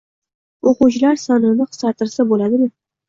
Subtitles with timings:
[0.71, 2.73] o‘quvchilar sonini qisqatirsa bo‘ladimi?